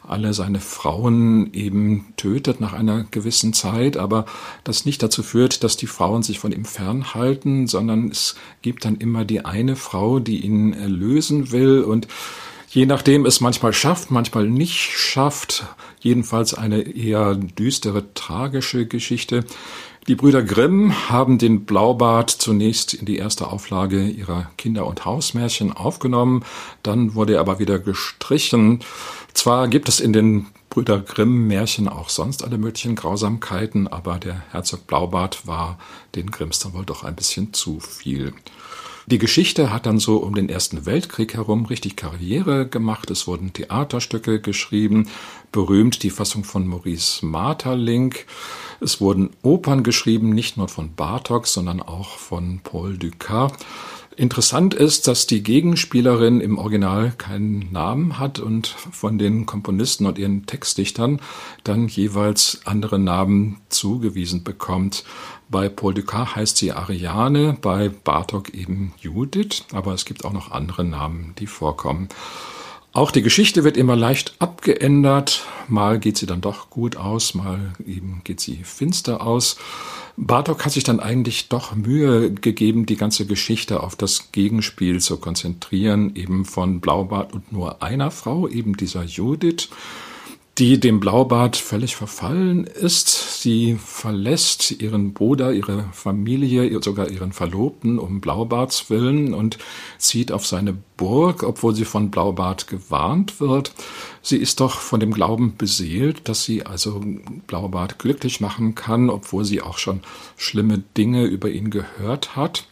alle 0.07 0.33
seine 0.33 0.59
Frauen 0.59 1.53
eben 1.53 2.13
tötet 2.17 2.59
nach 2.59 2.73
einer 2.73 3.05
gewissen 3.11 3.53
Zeit, 3.53 3.97
aber 3.97 4.25
das 4.63 4.85
nicht 4.85 5.01
dazu 5.01 5.23
führt, 5.23 5.63
dass 5.63 5.77
die 5.77 5.87
Frauen 5.87 6.23
sich 6.23 6.39
von 6.39 6.51
ihm 6.51 6.65
fernhalten, 6.65 7.67
sondern 7.67 8.09
es 8.09 8.35
gibt 8.61 8.85
dann 8.85 8.97
immer 8.97 9.25
die 9.25 9.45
eine 9.45 9.75
Frau, 9.75 10.19
die 10.19 10.45
ihn 10.45 10.73
erlösen 10.73 11.51
will 11.51 11.81
und 11.81 12.07
je 12.69 12.85
nachdem 12.85 13.25
es 13.25 13.39
manchmal 13.39 13.71
schafft, 13.71 14.09
manchmal 14.09 14.47
nicht 14.47 14.91
schafft, 14.91 15.65
jedenfalls 16.01 16.53
eine 16.53 16.81
eher 16.81 17.35
düstere, 17.35 18.13
tragische 18.13 18.87
Geschichte. 18.87 19.45
Die 20.07 20.15
Brüder 20.15 20.43
Grimm 20.43 21.09
haben 21.09 21.37
den 21.37 21.63
Blaubart 21.63 22.29
zunächst 22.29 22.93
in 22.93 23.05
die 23.05 23.15
erste 23.15 23.47
Auflage 23.47 24.03
ihrer 24.05 24.51
Kinder- 24.57 24.85
und 24.85 25.05
Hausmärchen 25.05 25.71
aufgenommen, 25.71 26.43
dann 26.83 27.15
wurde 27.15 27.35
er 27.35 27.39
aber 27.39 27.59
wieder 27.59 27.79
gestrichen. 27.79 28.81
Zwar 29.33 29.69
gibt 29.69 29.87
es 29.87 30.01
in 30.01 30.11
den 30.11 30.47
Brüder 30.69 30.99
Grimm 30.99 31.47
Märchen 31.47 31.87
auch 31.87 32.09
sonst 32.09 32.43
alle 32.43 32.57
möglichen 32.57 32.95
Grausamkeiten, 32.95 33.87
aber 33.87 34.19
der 34.19 34.43
Herzog 34.51 34.87
Blaubart 34.87 35.47
war 35.47 35.79
den 36.15 36.31
Grimms 36.31 36.67
wohl 36.73 36.83
doch 36.83 37.05
ein 37.05 37.15
bisschen 37.15 37.53
zu 37.53 37.79
viel. 37.79 38.33
Die 39.05 39.17
Geschichte 39.17 39.73
hat 39.73 39.85
dann 39.85 39.99
so 39.99 40.17
um 40.17 40.33
den 40.33 40.47
Ersten 40.47 40.85
Weltkrieg 40.85 41.33
herum 41.33 41.65
richtig 41.65 41.97
Karriere 41.97 42.65
gemacht. 42.65 43.11
Es 43.11 43.27
wurden 43.27 43.51
Theaterstücke 43.51 44.39
geschrieben, 44.39 45.09
berühmt 45.51 46.03
die 46.03 46.09
Fassung 46.09 46.45
von 46.45 46.65
Maurice 46.65 47.25
Maeterlinck. 47.25 48.25
Es 48.79 49.01
wurden 49.01 49.31
Opern 49.41 49.83
geschrieben, 49.83 50.29
nicht 50.29 50.55
nur 50.55 50.69
von 50.69 50.95
Bartok, 50.95 51.47
sondern 51.47 51.81
auch 51.81 52.17
von 52.17 52.61
Paul 52.63 52.97
Dukas. 52.97 53.51
Interessant 54.15 54.73
ist, 54.75 55.07
dass 55.07 55.25
die 55.25 55.41
Gegenspielerin 55.41 56.39
im 56.39 56.57
Original 56.59 57.11
keinen 57.17 57.71
Namen 57.71 58.19
hat 58.19 58.39
und 58.39 58.67
von 58.67 59.17
den 59.17 59.45
Komponisten 59.45 60.05
und 60.05 60.19
ihren 60.19 60.45
Textdichtern 60.45 61.19
dann 61.63 61.87
jeweils 61.87 62.61
andere 62.65 62.99
Namen 62.99 63.61
zugewiesen 63.69 64.43
bekommt. 64.43 65.03
Bei 65.49 65.67
Paul 65.67 65.95
Dukas 65.95 66.35
heißt 66.35 66.57
sie 66.57 66.71
Ariane, 66.71 67.57
bei 67.59 67.89
Bartok 67.89 68.53
eben 68.53 68.93
Judith, 68.99 69.65
aber 69.71 69.93
es 69.93 70.05
gibt 70.05 70.25
auch 70.25 70.33
noch 70.33 70.51
andere 70.51 70.83
Namen, 70.83 71.33
die 71.39 71.47
vorkommen. 71.47 72.09
Auch 72.95 73.09
die 73.09 73.23
Geschichte 73.23 73.63
wird 73.63 73.75
immer 73.75 73.95
leicht 73.95 74.35
abgeändert. 74.37 75.47
Mal 75.67 75.97
geht 75.97 76.15
sie 76.15 76.27
dann 76.27 76.41
doch 76.41 76.69
gut 76.69 76.95
aus, 76.95 77.33
mal 77.33 77.73
eben 77.83 78.21
geht 78.23 78.39
sie 78.39 78.59
finster 78.63 79.25
aus. 79.25 79.57
Bartok 80.15 80.63
hat 80.63 80.73
sich 80.73 80.83
dann 80.83 80.99
eigentlich 80.99 81.49
doch 81.49 81.73
Mühe 81.73 82.31
gegeben, 82.31 82.85
die 82.85 82.95
ganze 82.95 83.25
Geschichte 83.25 83.81
auf 83.81 83.95
das 83.95 84.31
Gegenspiel 84.31 85.01
zu 85.01 85.17
konzentrieren, 85.17 86.15
eben 86.15 86.45
von 86.45 86.81
Blaubart 86.81 87.33
und 87.33 87.51
nur 87.51 87.81
einer 87.81 88.11
Frau, 88.11 88.47
eben 88.47 88.77
dieser 88.77 89.03
Judith 89.03 89.69
die 90.59 90.79
dem 90.79 90.99
Blaubart 90.99 91.55
völlig 91.55 91.95
verfallen 91.95 92.65
ist. 92.65 93.41
Sie 93.41 93.75
verlässt 93.83 94.69
ihren 94.71 95.13
Bruder, 95.13 95.51
ihre 95.51 95.85
Familie, 95.93 96.79
sogar 96.83 97.09
ihren 97.09 97.33
Verlobten 97.33 97.97
um 97.97 98.21
Blaubarts 98.21 98.91
willen 98.91 99.33
und 99.33 99.57
zieht 99.97 100.31
auf 100.31 100.45
seine 100.45 100.77
Burg, 100.95 101.41
obwohl 101.41 101.73
sie 101.73 101.85
von 101.85 102.11
Blaubart 102.11 102.67
gewarnt 102.67 103.39
wird. 103.39 103.73
Sie 104.21 104.37
ist 104.37 104.59
doch 104.59 104.79
von 104.79 104.99
dem 104.99 105.11
Glauben 105.11 105.57
beseelt, 105.57 106.29
dass 106.29 106.43
sie 106.43 106.65
also 106.67 107.01
Blaubart 107.47 107.97
glücklich 107.97 108.39
machen 108.39 108.75
kann, 108.75 109.09
obwohl 109.09 109.45
sie 109.45 109.61
auch 109.61 109.79
schon 109.79 110.01
schlimme 110.37 110.83
Dinge 110.95 111.23
über 111.25 111.49
ihn 111.49 111.71
gehört 111.71 112.35
hat. 112.35 112.67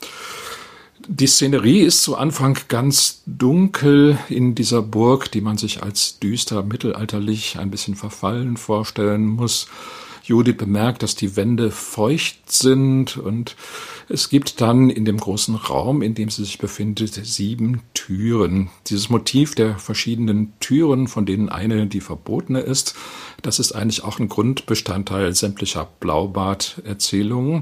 Die 1.08 1.28
Szenerie 1.28 1.82
ist 1.82 2.04
zu 2.04 2.16
Anfang 2.16 2.58
ganz 2.68 3.24
dunkel 3.26 4.18
in 4.30 4.56
dieser 4.56 4.82
Burg, 4.82 5.32
die 5.32 5.42
man 5.42 5.58
sich 5.58 5.82
als 5.84 6.20
düster 6.20 6.64
mittelalterlich 6.64 7.58
ein 7.60 7.72
bisschen 7.72 7.96
verfallen 7.96 8.58
vorstellen 8.58 9.26
muss. 9.26 9.68
Judith 10.24 10.58
bemerkt, 10.58 11.02
dass 11.04 11.16
die 11.16 11.36
Wände 11.36 11.72
feucht 11.72 12.52
sind 12.52 13.18
und 13.18 13.56
es 14.08 14.30
gibt 14.30 14.62
dann 14.62 14.90
in 14.90 15.06
dem 15.06 15.18
großen 15.18 15.56
Raum, 15.56 16.02
in 16.02 16.14
dem 16.14 16.30
sie 16.30 16.44
sich 16.44 16.60
befindet, 16.60 17.14
sieben 17.14 17.82
Türen. 17.94 18.70
Dieses 18.88 19.10
Motiv 19.10 19.56
der 19.56 19.78
verschiedenen 19.80 20.54
Türen, 20.60 21.08
von 21.08 21.26
denen 21.26 21.50
eine 21.50 21.88
die 21.88 22.02
verbotene 22.02 22.60
ist, 22.60 22.96
das 23.42 23.60
ist 23.60 23.72
eigentlich 23.72 24.04
auch 24.04 24.20
ein 24.20 24.30
Grundbestandteil 24.30 25.34
sämtlicher 25.34 25.90
Blaubart-Erzählungen. 26.00 27.62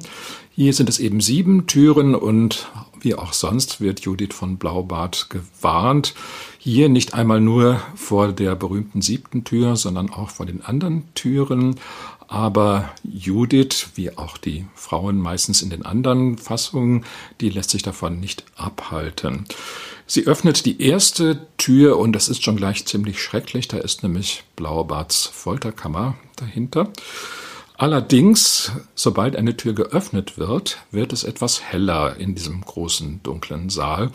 Hier 0.51 0.73
sind 0.73 0.89
es 0.89 0.99
eben 0.99 1.21
sieben 1.21 1.67
Türen 1.67 2.15
und 2.15 2.67
wie 3.01 3.15
auch 3.15 3.33
sonst 3.33 3.81
wird 3.81 4.01
Judith 4.01 4.33
von 4.33 4.57
Blaubart 4.57 5.29
gewarnt. 5.29 6.13
Hier 6.57 6.89
nicht 6.89 7.13
einmal 7.13 7.41
nur 7.41 7.81
vor 7.95 8.31
der 8.31 8.55
berühmten 8.55 9.01
siebten 9.01 9.43
Tür, 9.43 9.75
sondern 9.75 10.09
auch 10.09 10.29
vor 10.29 10.45
den 10.45 10.63
anderen 10.63 11.13
Türen. 11.15 11.75
Aber 12.27 12.89
Judith, 13.03 13.87
wie 13.95 14.15
auch 14.15 14.37
die 14.37 14.65
Frauen 14.75 15.19
meistens 15.19 15.63
in 15.63 15.71
den 15.71 15.83
anderen 15.83 16.37
Fassungen, 16.37 17.03
die 17.41 17.49
lässt 17.49 17.71
sich 17.71 17.81
davon 17.81 18.19
nicht 18.19 18.43
abhalten. 18.55 19.45
Sie 20.05 20.27
öffnet 20.27 20.65
die 20.65 20.81
erste 20.81 21.47
Tür 21.57 21.97
und 21.97 22.13
das 22.13 22.29
ist 22.29 22.43
schon 22.43 22.55
gleich 22.55 22.85
ziemlich 22.85 23.21
schrecklich. 23.21 23.67
Da 23.67 23.77
ist 23.77 24.03
nämlich 24.03 24.43
Blaubarts 24.55 25.25
Folterkammer 25.25 26.15
dahinter. 26.35 26.91
Allerdings, 27.79 28.73
sobald 28.93 29.37
eine 29.37 29.55
Tür 29.55 29.71
geöffnet 29.71 30.37
wird, 30.37 30.79
wird 30.91 31.13
es 31.13 31.23
etwas 31.23 31.61
heller 31.61 32.17
in 32.17 32.35
diesem 32.35 32.59
großen 32.59 33.23
dunklen 33.23 33.69
Saal. 33.69 34.11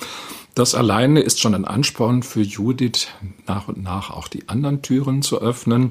Das 0.54 0.74
alleine 0.74 1.20
ist 1.20 1.40
schon 1.40 1.54
ein 1.54 1.64
Ansporn 1.64 2.22
für 2.22 2.42
Judith, 2.42 3.08
nach 3.46 3.68
und 3.68 3.82
nach 3.82 4.10
auch 4.10 4.28
die 4.28 4.50
anderen 4.50 4.82
Türen 4.82 5.22
zu 5.22 5.40
öffnen. 5.40 5.88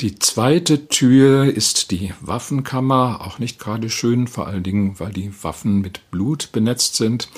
Die 0.00 0.18
zweite 0.20 0.88
Tür 0.88 1.44
ist 1.44 1.90
die 1.90 2.14
Waffenkammer, 2.22 3.20
auch 3.20 3.38
nicht 3.38 3.58
gerade 3.58 3.90
schön, 3.90 4.26
vor 4.26 4.46
allen 4.46 4.62
Dingen, 4.62 4.98
weil 4.98 5.12
die 5.12 5.34
Waffen 5.42 5.82
mit 5.82 6.10
Blut 6.10 6.48
benetzt 6.52 6.96
sind. 6.96 7.28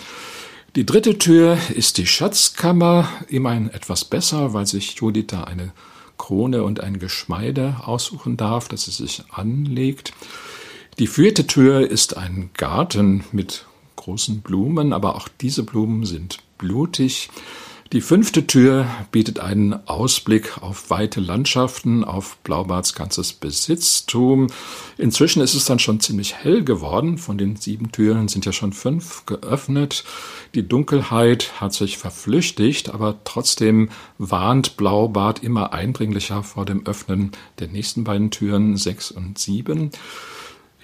Die 0.76 0.87
dritte 0.87 1.19
Tür 1.19 1.59
ist 1.75 1.99
die 1.99 2.07
Schatzkammer, 2.07 3.09
immerhin 3.26 3.71
etwas 3.71 4.04
besser, 4.04 4.52
weil 4.54 4.66
sich 4.66 4.95
Judith 4.95 5.26
da 5.26 5.43
eine 5.43 5.73
Krone 6.18 6.62
und 6.64 6.80
ein 6.80 6.99
Geschmeide 6.99 7.76
aussuchen 7.85 8.37
darf, 8.37 8.68
das 8.68 8.85
sie 8.85 8.92
sich 8.92 9.25
anlegt. 9.30 10.12
Die 10.99 11.06
vierte 11.06 11.47
Tür 11.47 11.90
ist 11.90 12.16
ein 12.16 12.50
Garten 12.56 13.25
mit 13.33 13.66
großen 13.97 14.40
Blumen, 14.42 14.92
aber 14.92 15.16
auch 15.16 15.28
diese 15.28 15.64
Blumen 15.64 16.06
sind 16.06 16.38
blutig. 16.59 17.30
Die 17.93 18.00
fünfte 18.00 18.47
Tür 18.47 18.87
bietet 19.12 19.38
einen 19.38 19.87
Ausblick 19.87 20.61
auf 20.61 20.91
weite 20.91 21.21
Landschaften, 21.21 22.03
auf 22.03 22.38
Blaubarts 22.38 22.95
ganzes 22.95 23.33
Besitztum. 23.33 24.49
Inzwischen 24.99 25.43
ist 25.43 25.55
es 25.55 25.67
dann 25.67 25.79
schon 25.79 26.00
ziemlich 26.00 26.35
hell 26.35 26.64
geworden. 26.64 27.19
Von 27.19 27.38
den 27.38 27.57
sieben 27.57 27.93
Türen 27.93 28.26
sind 28.26 28.47
ja 28.47 28.53
schon 28.53 28.73
fünf 28.73 29.26
geöffnet. 29.26 30.03
Die 30.55 30.67
Dunkelheit 30.67 31.61
hat 31.61 31.73
sich 31.73 31.99
verflüchtigt, 31.99 32.88
aber 32.88 33.19
trotzdem 33.23 33.91
warnt 34.19 34.76
Blaubart 34.76 35.45
immer 35.45 35.73
eindringlicher 35.73 36.43
vor 36.43 36.64
dem 36.64 36.87
Öffnen 36.87 37.33
der 37.61 37.69
nächsten 37.69 38.03
beiden 38.03 38.31
Türen, 38.31 38.76
sechs 38.76 39.12
und 39.12 39.38
sieben. 39.38 39.91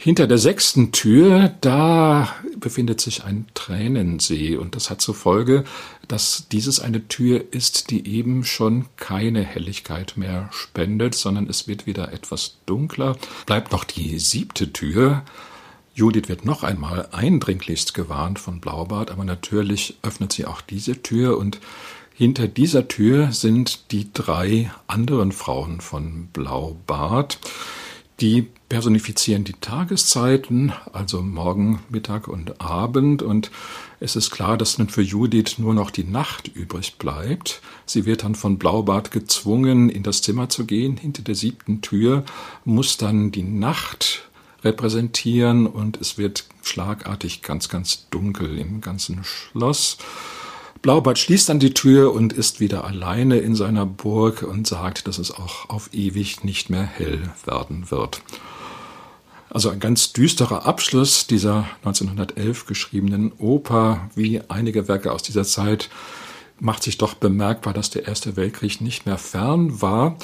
Hinter 0.02 0.26
der 0.26 0.38
sechsten 0.38 0.92
Tür, 0.92 1.52
da 1.61 2.35
befindet 2.57 3.02
sich 3.02 3.23
ein 3.23 3.45
Tränensee 3.52 4.57
und 4.57 4.75
das 4.75 4.88
hat 4.88 5.02
zur 5.02 5.14
Folge, 5.14 5.64
dass 6.09 6.47
dieses 6.50 6.80
eine 6.80 7.07
Tür 7.07 7.45
ist, 7.50 7.90
die 7.90 8.09
eben 8.09 8.45
schon 8.45 8.87
keine 8.97 9.45
Helligkeit 9.45 10.14
mehr 10.16 10.49
spendet, 10.52 11.14
sondern 11.14 11.50
es 11.50 11.69
wird 11.69 11.85
wieder 11.85 12.14
etwas 12.14 12.57
dunkler. 12.64 13.19
Bleibt 13.45 13.73
noch 13.73 13.85
die 13.85 14.19
siebte 14.19 14.73
Tür. 14.73 15.23
Judith 15.92 16.30
wird 16.30 16.47
noch 16.47 16.62
einmal 16.62 17.11
eindringlichst 17.12 17.92
gewarnt 17.92 18.38
von 18.38 18.59
Blaubart, 18.62 19.11
aber 19.11 19.25
natürlich 19.25 19.99
öffnet 20.00 20.33
sie 20.33 20.47
auch 20.47 20.62
diese 20.62 21.02
Tür 21.02 21.37
und 21.37 21.61
hinter 22.14 22.49
dieser 22.49 22.88
Tür 22.88 23.33
sind 23.33 23.92
die 23.92 24.11
drei 24.14 24.71
anderen 24.87 25.33
Frauen 25.33 25.83
von 25.83 26.28
Blaubart. 26.33 27.38
Die 28.20 28.48
personifizieren 28.68 29.44
die 29.44 29.54
Tageszeiten, 29.54 30.74
also 30.92 31.22
Morgen, 31.22 31.80
Mittag 31.88 32.28
und 32.28 32.60
Abend. 32.60 33.22
Und 33.22 33.50
es 33.98 34.14
ist 34.14 34.30
klar, 34.30 34.58
dass 34.58 34.76
nun 34.76 34.90
für 34.90 35.00
Judith 35.00 35.58
nur 35.58 35.72
noch 35.72 35.90
die 35.90 36.04
Nacht 36.04 36.48
übrig 36.48 36.96
bleibt. 36.98 37.62
Sie 37.86 38.04
wird 38.04 38.22
dann 38.22 38.34
von 38.34 38.58
Blaubart 38.58 39.10
gezwungen, 39.10 39.88
in 39.88 40.02
das 40.02 40.20
Zimmer 40.20 40.50
zu 40.50 40.66
gehen. 40.66 40.98
Hinter 40.98 41.22
der 41.22 41.34
siebten 41.34 41.80
Tür 41.80 42.24
muss 42.66 42.98
dann 42.98 43.32
die 43.32 43.42
Nacht 43.42 44.28
repräsentieren 44.62 45.66
und 45.66 45.98
es 45.98 46.18
wird 46.18 46.44
schlagartig 46.62 47.40
ganz, 47.40 47.70
ganz 47.70 48.08
dunkel 48.10 48.58
im 48.58 48.82
ganzen 48.82 49.24
Schloss. 49.24 49.96
Blaubart 50.82 51.18
schließt 51.18 51.49
dann 51.49 51.58
die 51.58 51.75
Tür 51.75 52.14
und 52.14 52.32
ist 52.32 52.58
wieder 52.58 52.84
alleine 52.84 53.38
in 53.38 53.54
seiner 53.54 53.84
Burg 53.84 54.42
und 54.42 54.66
sagt, 54.66 55.06
dass 55.06 55.18
es 55.18 55.30
auch 55.30 55.68
auf 55.68 55.90
ewig 55.92 56.42
nicht 56.42 56.70
mehr 56.70 56.84
hell 56.84 57.30
werden 57.44 57.90
wird. 57.90 58.22
Also 59.50 59.68
ein 59.68 59.80
ganz 59.80 60.12
düsterer 60.12 60.64
Abschluss 60.64 61.26
dieser 61.26 61.66
1911 61.84 62.66
geschriebenen 62.66 63.32
Oper, 63.38 64.08
wie 64.14 64.40
einige 64.49 64.88
Werke 64.88 65.12
aus 65.12 65.22
dieser 65.22 65.44
Zeit, 65.44 65.90
macht 66.60 66.82
sich 66.82 66.99
doch 66.99 67.14
bemerkbar, 67.14 67.75
dass 67.75 67.90
der 67.90 68.06
Erste 68.06 68.37
Weltkrieg 68.37 68.80
nicht 68.80 69.06
mehr 69.06 69.18
fern 69.18 69.82
war. 69.82 70.16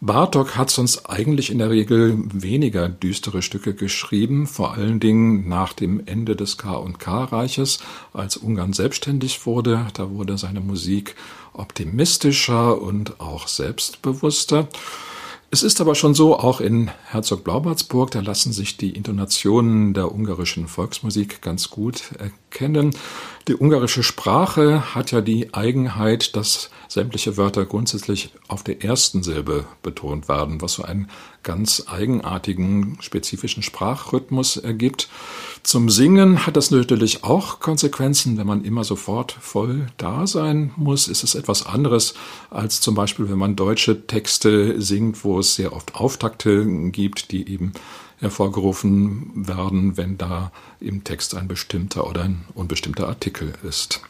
Bartok 0.00 0.56
hat 0.56 0.70
sonst 0.70 1.08
eigentlich 1.08 1.50
in 1.50 1.58
der 1.58 1.70
Regel 1.70 2.18
weniger 2.32 2.88
düstere 2.88 3.42
Stücke 3.42 3.74
geschrieben, 3.74 4.46
vor 4.46 4.74
allen 4.74 5.00
Dingen 5.00 5.48
nach 5.48 5.72
dem 5.72 6.02
Ende 6.06 6.36
des 6.36 6.58
K&K-Reiches, 6.58 7.78
als 8.12 8.36
Ungarn 8.36 8.72
selbstständig 8.72 9.46
wurde. 9.46 9.86
Da 9.94 10.10
wurde 10.10 10.36
seine 10.36 10.60
Musik 10.60 11.14
optimistischer 11.52 12.80
und 12.80 13.20
auch 13.20 13.48
selbstbewusster. 13.48 14.68
Es 15.54 15.62
ist 15.62 15.80
aber 15.80 15.94
schon 15.94 16.14
so, 16.14 16.36
auch 16.36 16.60
in 16.60 16.90
Herzog 17.04 17.44
Blaubartsburg, 17.44 18.10
da 18.10 18.18
lassen 18.18 18.52
sich 18.52 18.76
die 18.76 18.90
Intonationen 18.90 19.94
der 19.94 20.12
ungarischen 20.12 20.66
Volksmusik 20.66 21.42
ganz 21.42 21.70
gut 21.70 22.10
erkennen. 22.18 22.90
Die 23.46 23.54
ungarische 23.54 24.02
Sprache 24.02 24.96
hat 24.96 25.12
ja 25.12 25.20
die 25.20 25.54
Eigenheit, 25.54 26.34
dass 26.34 26.70
sämtliche 26.88 27.36
Wörter 27.36 27.66
grundsätzlich 27.66 28.30
auf 28.48 28.64
der 28.64 28.82
ersten 28.82 29.22
Silbe 29.22 29.64
betont 29.80 30.28
werden, 30.28 30.60
was 30.60 30.72
so 30.72 30.82
einen 30.82 31.08
ganz 31.44 31.84
eigenartigen, 31.86 32.98
spezifischen 33.00 33.62
Sprachrhythmus 33.62 34.56
ergibt. 34.56 35.08
Zum 35.64 35.88
Singen 35.88 36.46
hat 36.46 36.58
das 36.58 36.70
natürlich 36.70 37.24
auch 37.24 37.58
Konsequenzen. 37.58 38.36
Wenn 38.36 38.46
man 38.46 38.64
immer 38.64 38.84
sofort 38.84 39.32
voll 39.32 39.86
da 39.96 40.26
sein 40.26 40.72
muss, 40.76 41.08
ist 41.08 41.24
es 41.24 41.34
etwas 41.34 41.64
anderes 41.64 42.12
als 42.50 42.82
zum 42.82 42.94
Beispiel, 42.94 43.30
wenn 43.30 43.38
man 43.38 43.56
deutsche 43.56 44.06
Texte 44.06 44.80
singt, 44.82 45.24
wo 45.24 45.38
es 45.38 45.54
sehr 45.54 45.72
oft 45.72 45.94
Auftakte 45.94 46.66
gibt, 46.90 47.32
die 47.32 47.48
eben 47.48 47.72
hervorgerufen 48.18 49.32
werden, 49.34 49.96
wenn 49.96 50.18
da 50.18 50.52
im 50.80 51.02
Text 51.02 51.34
ein 51.34 51.48
bestimmter 51.48 52.06
oder 52.06 52.24
ein 52.24 52.44
unbestimmter 52.54 53.08
Artikel 53.08 53.54
ist. 53.66 54.02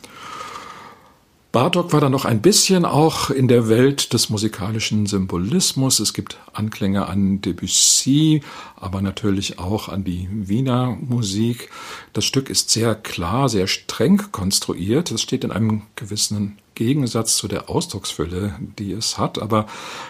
Bartok 1.54 1.92
war 1.92 2.00
dann 2.00 2.10
noch 2.10 2.24
ein 2.24 2.42
bisschen 2.42 2.84
auch 2.84 3.30
in 3.30 3.46
der 3.46 3.68
Welt 3.68 4.12
des 4.12 4.28
musikalischen 4.28 5.06
Symbolismus. 5.06 6.00
Es 6.00 6.12
gibt 6.12 6.36
Anklänge 6.52 7.06
an 7.06 7.42
Debussy, 7.42 8.42
aber 8.74 9.00
natürlich 9.00 9.60
auch 9.60 9.88
an 9.88 10.02
die 10.02 10.28
Wiener 10.32 10.98
Musik. 11.00 11.70
Das 12.12 12.24
Stück 12.24 12.50
ist 12.50 12.70
sehr 12.70 12.96
klar, 12.96 13.48
sehr 13.48 13.68
streng 13.68 14.20
konstruiert. 14.32 15.12
Es 15.12 15.22
steht 15.22 15.44
in 15.44 15.52
einem 15.52 15.82
gewissen 15.94 16.58
Gegensatz 16.74 17.36
zu 17.36 17.46
der 17.46 17.70
Ausdrucksfülle, 17.70 18.56
die 18.80 18.90
es 18.90 19.16
hat. 19.18 19.40
Aber 19.40 19.66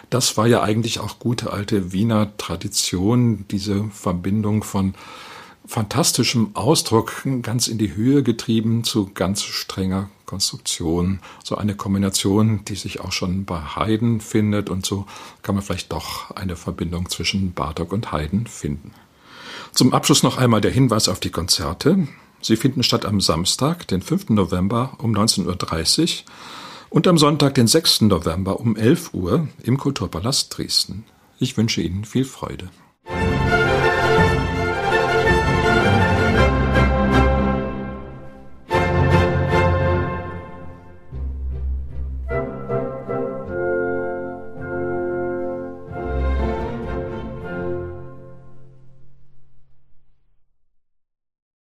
das 0.08 0.38
war 0.38 0.46
ja 0.46 0.62
eigentlich 0.62 0.98
auch 0.98 1.18
gute 1.18 1.52
alte 1.52 1.92
Wiener 1.92 2.34
Tradition, 2.38 3.44
diese 3.50 3.84
Verbindung 3.90 4.64
von 4.64 4.94
fantastischem 5.66 6.50
Ausdruck 6.54 7.22
ganz 7.42 7.68
in 7.68 7.78
die 7.78 7.94
Höhe 7.94 8.22
getrieben 8.22 8.84
zu 8.84 9.10
ganz 9.14 9.42
strenger 9.42 10.10
Konstruktion. 10.26 11.20
So 11.42 11.56
eine 11.56 11.74
Kombination, 11.74 12.64
die 12.64 12.74
sich 12.74 13.00
auch 13.00 13.12
schon 13.12 13.44
bei 13.44 13.60
Haydn 13.60 14.20
findet 14.20 14.70
und 14.70 14.84
so 14.84 15.06
kann 15.42 15.54
man 15.54 15.64
vielleicht 15.64 15.92
doch 15.92 16.30
eine 16.32 16.56
Verbindung 16.56 17.08
zwischen 17.08 17.52
Bartok 17.52 17.92
und 17.92 18.12
Haydn 18.12 18.46
finden. 18.46 18.92
Zum 19.72 19.92
Abschluss 19.92 20.22
noch 20.22 20.38
einmal 20.38 20.60
der 20.60 20.70
Hinweis 20.70 21.08
auf 21.08 21.20
die 21.20 21.30
Konzerte. 21.30 22.06
Sie 22.40 22.56
finden 22.56 22.82
statt 22.82 23.06
am 23.06 23.20
Samstag, 23.20 23.88
den 23.88 24.02
5. 24.02 24.30
November 24.30 24.92
um 24.98 25.12
19.30 25.12 26.24
Uhr 26.24 26.32
und 26.90 27.08
am 27.08 27.18
Sonntag, 27.18 27.54
den 27.54 27.66
6. 27.66 28.02
November 28.02 28.60
um 28.60 28.76
11 28.76 29.14
Uhr 29.14 29.48
im 29.62 29.78
Kulturpalast 29.78 30.56
Dresden. 30.56 31.04
Ich 31.38 31.56
wünsche 31.56 31.80
Ihnen 31.80 32.04
viel 32.04 32.24
Freude. 32.24 32.70